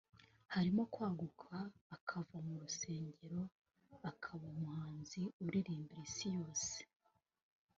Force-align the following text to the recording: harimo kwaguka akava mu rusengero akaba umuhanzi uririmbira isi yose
harimo 0.53 0.81
kwaguka 0.93 1.55
akava 1.95 2.37
mu 2.47 2.53
rusengero 2.63 3.41
akaba 4.09 4.43
umuhanzi 4.53 5.21
uririmbira 5.45 6.01
isi 6.09 6.27
yose 6.39 6.75